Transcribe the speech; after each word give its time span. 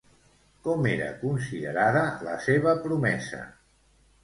Com 0.67 0.87
era 0.91 1.09
considerada 1.25 2.03
la 2.29 2.35
seva 2.49 2.75
promesa? 2.89 3.45